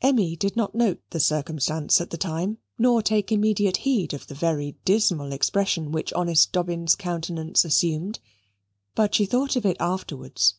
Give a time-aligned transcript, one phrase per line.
[0.00, 4.32] Emmy did not note the circumstance at the time, nor take immediate heed of the
[4.34, 8.20] very dismal expression which honest Dobbin's countenance assumed,
[8.94, 10.54] but she thought of it afterwards.